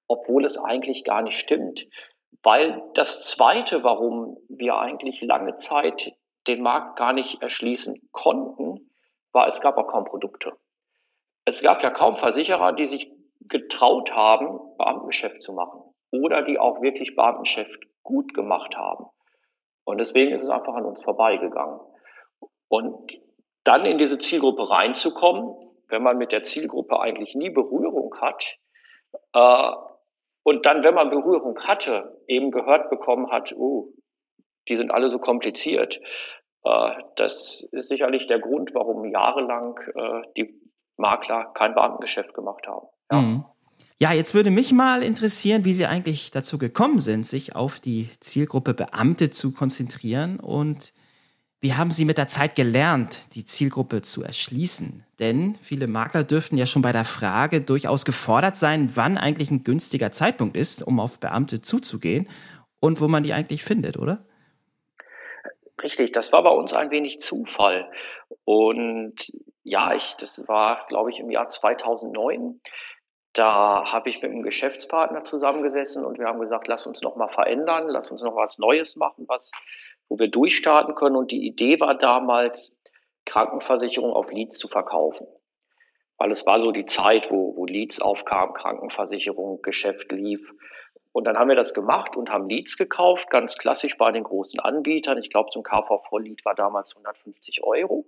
[0.09, 1.87] obwohl es eigentlich gar nicht stimmt.
[2.43, 6.15] Weil das Zweite, warum wir eigentlich lange Zeit
[6.47, 8.91] den Markt gar nicht erschließen konnten,
[9.33, 10.53] war, es gab auch kaum Produkte.
[11.45, 16.81] Es gab ja kaum Versicherer, die sich getraut haben, Beamtengeschäft zu machen oder die auch
[16.83, 19.07] wirklich Beamtengeschäft gut gemacht haben.
[19.91, 21.81] Und deswegen ist es einfach an uns vorbeigegangen.
[22.69, 23.13] Und
[23.65, 25.55] dann in diese Zielgruppe reinzukommen,
[25.89, 28.43] wenn man mit der Zielgruppe eigentlich nie Berührung hat,
[29.33, 29.73] äh,
[30.43, 33.93] und dann, wenn man Berührung hatte, eben gehört bekommen hat, oh,
[34.69, 36.01] die sind alle so kompliziert.
[36.65, 40.61] Äh, das ist sicherlich der Grund, warum jahrelang äh, die
[40.97, 42.87] Makler kein Beamtengeschäft gemacht haben.
[43.13, 43.19] Ja.
[43.19, 43.45] Mhm.
[44.03, 48.09] Ja, jetzt würde mich mal interessieren, wie Sie eigentlich dazu gekommen sind, sich auf die
[48.21, 50.95] Zielgruppe Beamte zu konzentrieren und
[51.61, 55.05] wie haben Sie mit der Zeit gelernt, die Zielgruppe zu erschließen?
[55.19, 59.65] Denn viele Makler dürften ja schon bei der Frage durchaus gefordert sein, wann eigentlich ein
[59.65, 62.27] günstiger Zeitpunkt ist, um auf Beamte zuzugehen
[62.81, 64.25] und wo man die eigentlich findet, oder?
[65.83, 67.91] Richtig, das war bei uns ein wenig Zufall.
[68.47, 69.15] Und
[69.63, 72.63] ja, ich, das war, glaube ich, im Jahr 2009.
[73.33, 77.29] Da habe ich mit einem Geschäftspartner zusammengesessen und wir haben gesagt, lass uns noch mal
[77.29, 79.53] verändern, lass uns noch was Neues machen, was,
[80.09, 81.17] wo wir durchstarten können.
[81.17, 82.77] Und die Idee war damals,
[83.27, 85.27] Krankenversicherung auf Leads zu verkaufen.
[86.19, 90.53] Weil es war so die Zeit, wo, wo Leads aufkamen, Krankenversicherung, Geschäft lief.
[91.13, 94.61] Und dann haben wir das gemacht und haben Leads gekauft, ganz klassisch bei den großen
[94.61, 95.19] Anbietern.
[95.19, 98.05] Ich glaube, zum KVV-Lead war damals 150 Euro.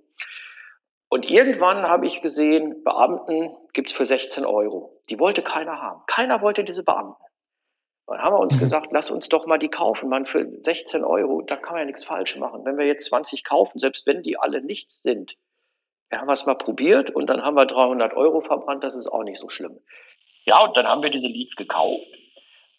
[1.12, 4.98] Und irgendwann habe ich gesehen, Beamten gibt es für 16 Euro.
[5.11, 6.01] Die wollte keiner haben.
[6.07, 7.22] Keiner wollte diese Beamten.
[8.07, 11.42] Dann haben wir uns gesagt, lass uns doch mal die kaufen, man, für 16 Euro,
[11.42, 12.64] da kann man ja nichts falsch machen.
[12.64, 15.35] Wenn wir jetzt 20 kaufen, selbst wenn die alle nichts sind,
[16.09, 19.22] wir haben es mal probiert und dann haben wir 300 Euro verbrannt, das ist auch
[19.22, 19.81] nicht so schlimm.
[20.46, 22.07] Ja, und dann haben wir diese Leads gekauft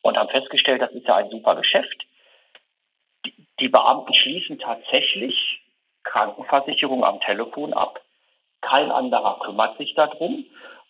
[0.02, 2.08] und haben festgestellt, das ist ja ein super Geschäft.
[3.28, 5.62] Die, die Beamten schließen tatsächlich
[6.02, 8.00] Krankenversicherung am Telefon ab.
[8.64, 10.46] Kein anderer kümmert sich darum.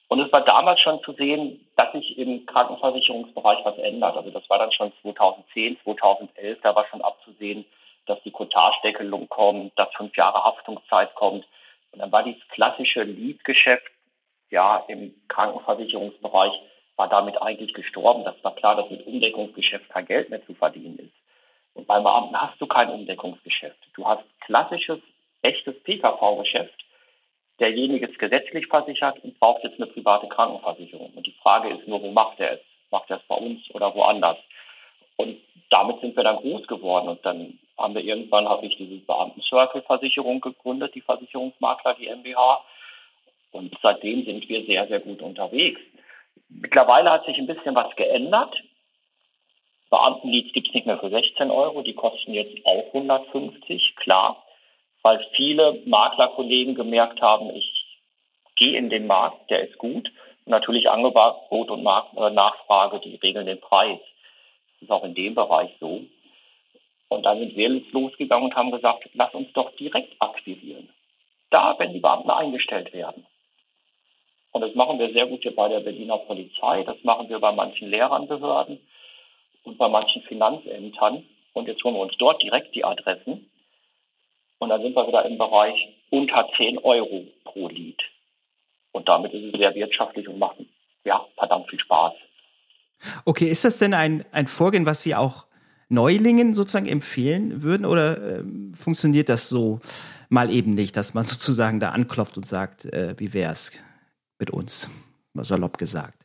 [0.07, 4.15] Und es war damals schon zu sehen, dass sich im Krankenversicherungsbereich was ändert.
[4.15, 7.65] Also das war dann schon 2010, 2011, da war schon abzusehen,
[8.05, 11.45] dass die Cottage-Deckelung kommt, dass fünf Jahre Haftungszeit kommt.
[11.91, 13.89] Und dann war dieses klassische Lead-Geschäft
[14.49, 16.53] ja im Krankenversicherungsbereich
[16.95, 18.23] war damit eigentlich gestorben.
[18.23, 21.13] Das war klar, dass mit Umdeckungsgeschäft kein Geld mehr zu verdienen ist.
[21.73, 23.79] Und beim Beamten hast du kein Umdeckungsgeschäft.
[23.95, 24.99] Du hast klassisches,
[25.41, 26.73] echtes PKV-Geschäft.
[27.63, 31.13] Derjenige ist gesetzlich versichert und braucht jetzt eine private Krankenversicherung.
[31.15, 32.59] Und die Frage ist nur, wo macht er es?
[32.91, 34.35] Macht er es bei uns oder woanders?
[35.15, 35.37] Und
[35.69, 37.07] damit sind wir dann groß geworden.
[37.07, 42.65] Und dann haben wir irgendwann, habe ich diese Beamten-Circle-Versicherung gegründet, die Versicherungsmakler, die MBH.
[43.53, 45.79] Und seitdem sind wir sehr, sehr gut unterwegs.
[46.49, 48.61] Mittlerweile hat sich ein bisschen was geändert.
[49.89, 54.42] Beamtenleads gibt es nicht mehr für 16 Euro, die kosten jetzt auch 150, klar,
[55.03, 57.71] weil viele Maklerkollegen gemerkt haben, ich
[58.55, 60.11] gehe in den Markt, der ist gut.
[60.45, 63.99] Und natürlich Angebot und äh, Nachfrage, die regeln den Preis.
[64.79, 66.01] Das ist auch in dem Bereich so.
[67.09, 70.89] Und dann sind wir losgegangen und haben gesagt, lass uns doch direkt akquirieren.
[71.51, 73.25] Da, wenn die Beamten eingestellt werden.
[74.51, 76.83] Und das machen wir sehr gut hier bei der Berliner Polizei.
[76.83, 78.79] Das machen wir bei manchen Lehrernbehörden
[79.63, 81.25] und bei manchen Finanzämtern.
[81.53, 83.49] Und jetzt holen wir uns dort direkt die Adressen.
[84.59, 85.75] Und dann sind wir wieder im Bereich
[86.09, 88.01] unter 10 Euro pro Lied.
[88.91, 90.57] Und damit ist es sehr wirtschaftlich und macht
[91.03, 92.13] ja, verdammt viel Spaß.
[93.25, 95.45] Okay, ist das denn ein, ein Vorgehen, was Sie auch
[95.89, 99.79] Neulingen sozusagen empfehlen würden oder äh, funktioniert das so
[100.29, 103.79] mal eben nicht, dass man sozusagen da anklopft und sagt, äh, wie es?
[104.39, 104.89] mit uns,
[105.33, 106.17] mal salopp gesagt.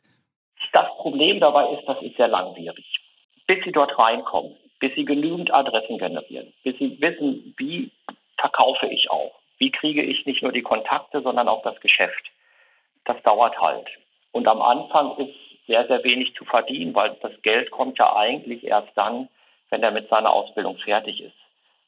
[0.73, 2.85] Das Problem dabei ist, das ist sehr langwierig.
[3.47, 7.91] Bis sie dort reinkommen, bis sie genügend Adressen generieren, bis sie wissen, wie
[8.39, 12.31] verkaufe ich auch, wie kriege ich nicht nur die Kontakte, sondern auch das Geschäft.
[13.05, 13.87] Das dauert halt.
[14.31, 15.35] Und am Anfang ist
[15.67, 19.29] sehr, sehr wenig zu verdienen, weil das Geld kommt ja eigentlich erst dann,
[19.69, 21.35] wenn er mit seiner Ausbildung fertig ist.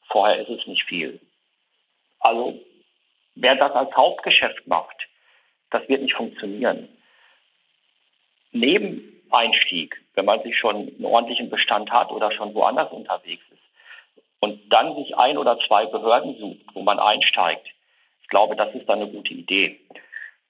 [0.08, 1.20] Vorher ist es nicht viel.
[2.20, 2.60] Also
[3.34, 4.96] wer das als Hauptgeschäft macht,
[5.70, 6.88] das wird nicht funktionieren.
[8.52, 13.44] Nebeneinstieg, wenn man sich schon einen ordentlichen Bestand hat oder schon woanders unterwegs
[14.42, 17.68] und dann sich ein oder zwei Behörden sucht, wo man einsteigt,
[18.22, 19.78] ich glaube, das ist dann eine gute Idee.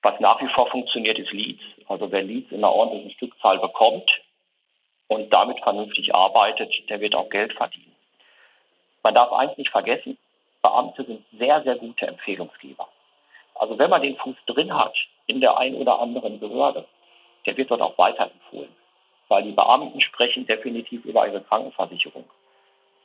[0.01, 1.63] Was nach wie vor funktioniert, ist Leads.
[1.89, 4.11] Also wer Leads in einer ordentlichen Stückzahl bekommt
[5.09, 7.95] und damit vernünftig arbeitet, der wird auch Geld verdienen.
[9.03, 10.17] Man darf eins nicht vergessen,
[10.63, 12.89] Beamte sind sehr, sehr gute Empfehlungsgeber.
[13.55, 16.87] Also wenn man den Fuß drin hat in der ein oder anderen Behörde,
[17.45, 18.75] der wird dort auch weiterempfohlen.
[19.29, 22.25] Weil die Beamten sprechen definitiv über ihre Krankenversicherung.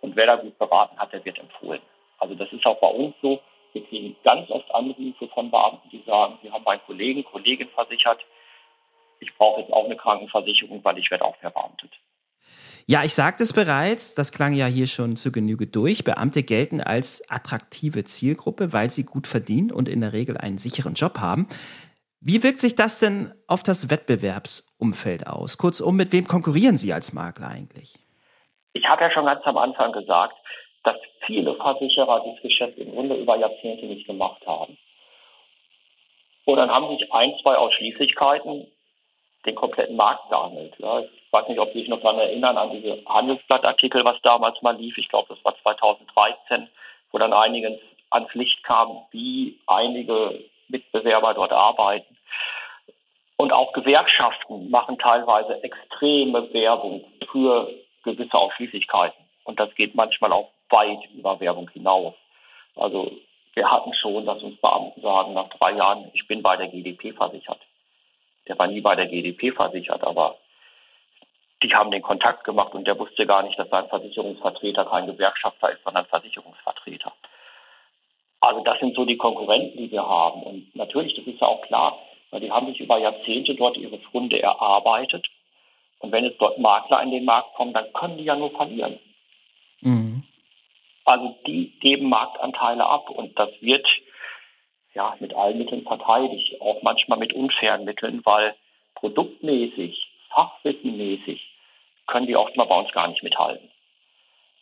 [0.01, 1.81] Und wer da gut beraten hat, der wird empfohlen.
[2.19, 3.39] Also das ist auch bei uns so.
[3.73, 8.19] Wir kriegen ganz oft Anrufe von Beamten, die sagen, sie haben meinen Kollegen, Kollegin versichert,
[9.19, 11.91] ich brauche jetzt auch eine Krankenversicherung, weil ich werde auch verbeamtet.
[12.85, 16.05] Ja, ich sagte es bereits, das klang ja hier schon zu Genüge durch.
[16.05, 20.93] Beamte gelten als attraktive Zielgruppe, weil sie gut verdienen und in der Regel einen sicheren
[20.93, 21.47] Job haben.
[22.21, 25.57] Wie wirkt sich das denn auf das Wettbewerbsumfeld aus?
[25.57, 27.95] Kurzum, mit wem konkurrieren Sie als Makler eigentlich?
[28.77, 30.37] Ich habe ja schon ganz am Anfang gesagt,
[30.83, 34.77] dass viele Versicherer dieses Geschäft im Grunde über Jahrzehnte nicht gemacht haben.
[36.45, 38.67] Und dann haben sich ein, zwei Ausschließlichkeiten
[39.45, 40.75] den kompletten Markt gehandelt.
[40.77, 44.61] Ja, ich weiß nicht, ob Sie sich noch daran erinnern, an diese Handelsblattartikel, was damals
[44.61, 44.97] mal lief.
[44.97, 46.69] Ich glaube, das war 2013,
[47.11, 47.79] wo dann einiges
[48.11, 52.15] ans Licht kam, wie einige Mitbewerber dort arbeiten.
[53.37, 57.69] Und auch Gewerkschaften machen teilweise extreme Werbung für
[58.07, 59.23] gewisse Ausschließlichkeiten.
[59.43, 62.13] Und das geht manchmal auch weit über Werbung hinaus.
[62.75, 63.11] Also
[63.53, 67.13] wir hatten schon, dass uns Beamten sagen, nach drei Jahren, ich bin bei der GDP
[67.13, 67.59] versichert.
[68.47, 70.37] Der war nie bei der GDP versichert, aber
[71.63, 75.71] die haben den Kontakt gemacht und der wusste gar nicht, dass sein Versicherungsvertreter kein Gewerkschafter
[75.71, 77.11] ist, sondern Versicherungsvertreter.
[78.41, 80.43] Also das sind so die Konkurrenten, die wir haben.
[80.43, 81.97] Und natürlich, das ist ja auch klar,
[82.29, 85.25] weil die haben sich über Jahrzehnte dort ihre Funde erarbeitet.
[85.99, 88.99] Und wenn es dort Makler in den Markt kommen, dann können die ja nur verlieren.
[89.81, 90.23] Mhm.
[91.05, 93.87] Also die geben Marktanteile ab und das wird
[94.93, 98.55] ja mit allen Mitteln verteidigt, auch manchmal mit unfairen Mitteln, weil
[98.95, 101.49] produktmäßig, fachwissenmäßig
[102.07, 103.69] können die oft mal bei uns gar nicht mithalten.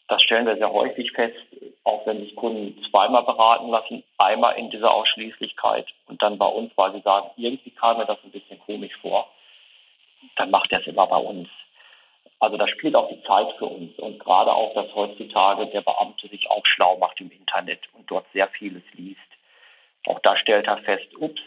[0.07, 1.35] Das stellen wir sehr häufig fest,
[1.83, 6.71] auch wenn sich Kunden zweimal beraten lassen, einmal in dieser Ausschließlichkeit und dann bei uns,
[6.75, 9.27] weil sie sagen, irgendwie kam mir das ein bisschen komisch vor,
[10.35, 11.49] dann macht er es immer bei uns.
[12.39, 16.27] Also da spielt auch die Zeit für uns und gerade auch, dass heutzutage der Beamte
[16.27, 19.19] sich auch schlau macht im Internet und dort sehr vieles liest.
[20.07, 21.41] Auch da stellt er fest, ups,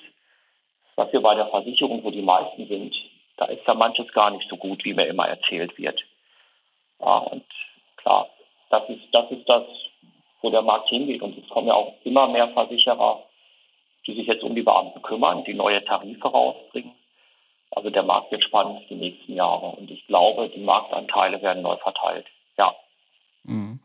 [0.97, 2.95] was wir bei der Versicherung, wo die meisten sind,
[3.37, 6.03] da ist ja manches gar nicht so gut, wie mir immer erzählt wird.
[7.01, 7.45] Ja, und
[7.97, 8.29] klar,
[8.71, 9.63] das ist, das ist das,
[10.43, 11.23] wo der Markt hingeht.
[11.23, 13.23] Und es kommen ja auch immer mehr Versicherer,
[14.07, 16.93] die sich jetzt um die Beamten kümmern, die neue Tarife rausbringen.
[17.79, 19.67] Also der Markt wird spannend die nächsten Jahre.
[19.67, 22.27] Und ich glaube, die Marktanteile werden neu verteilt.
[22.59, 22.75] Ja.
[23.45, 23.79] Mhm.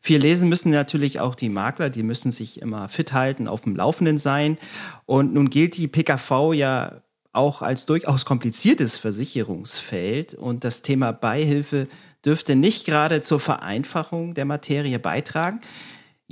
[0.00, 3.74] Viel lesen müssen natürlich auch die Makler, die müssen sich immer fit halten, auf dem
[3.74, 4.56] Laufenden sein.
[5.04, 11.88] Und nun gilt die PKV ja auch als durchaus kompliziertes Versicherungsfeld und das Thema Beihilfe
[12.24, 15.60] dürfte nicht gerade zur Vereinfachung der Materie beitragen.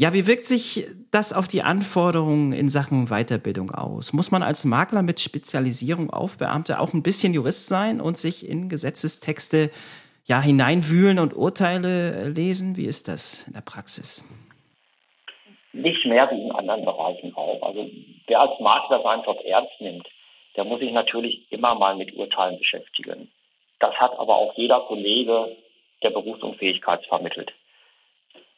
[0.01, 4.13] Ja, wie wirkt sich das auf die Anforderungen in Sachen Weiterbildung aus?
[4.13, 8.49] Muss man als Makler mit Spezialisierung auf Beamte auch ein bisschen Jurist sein und sich
[8.49, 9.71] in Gesetzestexte
[10.25, 12.77] ja hineinwühlen und Urteile lesen?
[12.77, 14.23] Wie ist das in der Praxis?
[15.73, 17.61] Nicht mehr wie in anderen Bereichen auch.
[17.61, 17.91] Also
[18.29, 20.07] wer als Makler seinen Job ernst nimmt,
[20.55, 23.33] der muss sich natürlich immer mal mit Urteilen beschäftigen.
[23.81, 25.57] Das hat aber auch jeder Kollege,
[26.05, 27.53] der Berufsunfähigkeit vermittelt.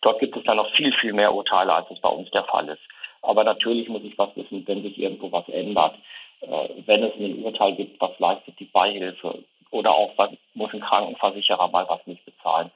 [0.03, 2.69] Dort gibt es dann noch viel, viel mehr Urteile, als es bei uns der Fall
[2.69, 2.83] ist.
[3.23, 5.95] Aber natürlich muss ich was wissen, wenn sich irgendwo was ändert.
[6.41, 10.81] Äh, wenn es ein Urteil gibt, was leistet die Beihilfe oder auch was muss ein
[10.81, 12.71] Krankenversicherer mal was nicht bezahlen.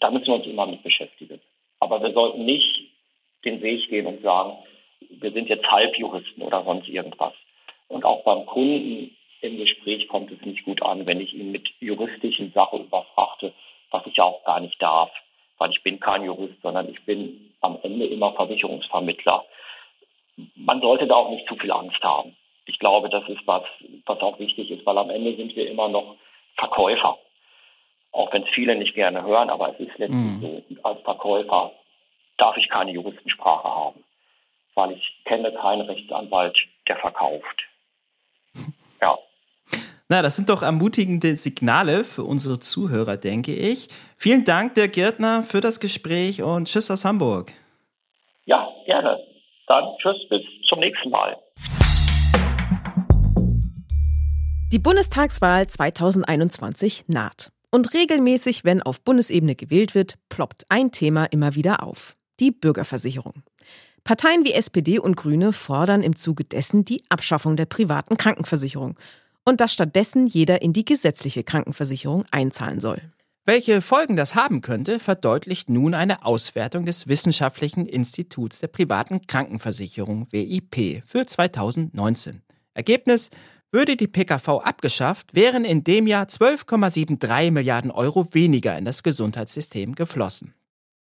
[0.00, 1.40] Da müssen wir uns immer mit beschäftigen.
[1.80, 2.90] Aber wir sollten nicht
[3.44, 4.56] den Weg gehen und sagen,
[5.10, 7.34] wir sind jetzt Halbjuristen oder sonst irgendwas.
[7.88, 11.68] Und auch beim Kunden im Gespräch kommt es nicht gut an, wenn ich ihn mit
[11.80, 13.52] juristischen Sachen überfrachte,
[13.90, 15.10] was ich ja auch gar nicht darf,
[15.58, 19.44] weil ich bin kein Jurist, sondern ich bin am Ende immer Versicherungsvermittler.
[20.56, 22.36] Man sollte da auch nicht zu viel Angst haben.
[22.66, 23.62] Ich glaube, das ist was,
[24.06, 26.16] was auch wichtig ist, weil am Ende sind wir immer noch
[26.56, 27.18] Verkäufer.
[28.12, 30.40] Auch wenn es viele nicht gerne hören, aber es ist letztlich mhm.
[30.40, 30.62] so.
[30.68, 31.72] Und als Verkäufer
[32.36, 34.04] darf ich keine Juristensprache haben,
[34.74, 37.64] weil ich kenne keinen Rechtsanwalt, der verkauft.
[40.10, 40.16] Ja.
[40.16, 43.88] Na, das sind doch ermutigende Signale für unsere Zuhörer, denke ich.
[44.18, 47.52] Vielen Dank, der Gärtner, für das Gespräch und tschüss aus Hamburg.
[48.44, 49.18] Ja, gerne.
[49.66, 51.36] Dann tschüss, bis zum nächsten Mal.
[54.72, 57.50] Die Bundestagswahl 2021 naht.
[57.70, 62.14] Und regelmäßig, wenn auf Bundesebene gewählt wird, ploppt ein Thema immer wieder auf.
[62.40, 63.42] Die Bürgerversicherung.
[64.04, 68.98] Parteien wie SPD und Grüne fordern im Zuge dessen die Abschaffung der privaten Krankenversicherung
[69.44, 73.00] und dass stattdessen jeder in die gesetzliche Krankenversicherung einzahlen soll.
[73.46, 80.28] Welche Folgen das haben könnte, verdeutlicht nun eine Auswertung des Wissenschaftlichen Instituts der privaten Krankenversicherung
[80.30, 82.40] WIP für 2019.
[82.72, 83.28] Ergebnis
[83.70, 89.94] würde die PKV abgeschafft, wären in dem Jahr 12,73 Milliarden Euro weniger in das Gesundheitssystem
[89.94, 90.54] geflossen.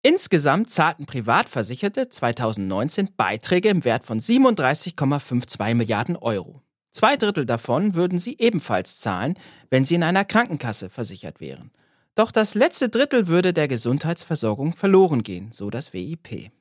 [0.01, 6.63] Insgesamt zahlten Privatversicherte 2019 Beiträge im Wert von 37,52 Milliarden Euro.
[6.91, 9.35] Zwei Drittel davon würden sie ebenfalls zahlen,
[9.69, 11.71] wenn sie in einer Krankenkasse versichert wären.
[12.15, 16.51] Doch das letzte Drittel würde der Gesundheitsversorgung verloren gehen, so das WIP.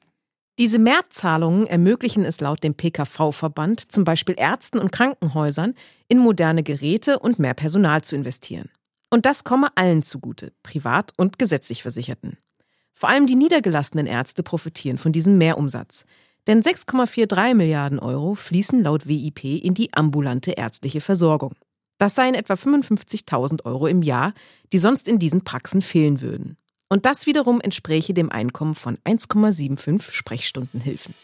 [0.59, 5.75] Diese Mehrzahlungen ermöglichen es laut dem PKV-Verband zum Beispiel Ärzten und Krankenhäusern,
[6.07, 8.69] in moderne Geräte und mehr Personal zu investieren.
[9.09, 12.39] Und das komme allen zugute, privat und gesetzlich Versicherten.
[12.95, 16.05] Vor allem die niedergelassenen Ärzte profitieren von diesem Mehrumsatz.
[16.47, 21.55] Denn 6,43 Milliarden Euro fließen laut WIP in die ambulante ärztliche Versorgung.
[21.99, 24.33] Das seien etwa 55.000 Euro im Jahr,
[24.73, 26.57] die sonst in diesen Praxen fehlen würden.
[26.89, 31.15] Und das wiederum entspräche dem Einkommen von 1,75 Sprechstundenhilfen.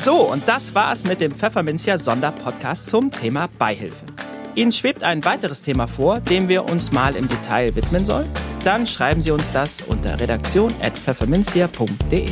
[0.00, 4.06] So, und das war es mit dem Pfefferminzia Sonderpodcast zum Thema Beihilfe.
[4.54, 8.28] Ihnen schwebt ein weiteres Thema vor, dem wir uns mal im Detail widmen sollen?
[8.64, 12.28] Dann schreiben Sie uns das unter redaktion.pfefferminzia.de.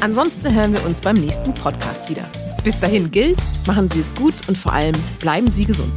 [0.00, 2.22] Ansonsten hören wir uns beim nächsten Podcast wieder.
[2.64, 5.92] Bis dahin gilt, machen Sie es gut und vor allem bleiben Sie gesund.